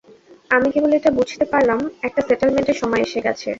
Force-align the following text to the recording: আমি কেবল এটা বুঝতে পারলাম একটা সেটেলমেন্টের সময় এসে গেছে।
আমি 0.51 0.67
কেবল 0.73 0.91
এটা 0.93 1.11
বুঝতে 1.19 1.45
পারলাম 1.51 1.79
একটা 2.07 2.21
সেটেলমেন্টের 2.27 2.77
সময় 2.81 3.01
এসে 3.01 3.19
গেছে। 3.25 3.49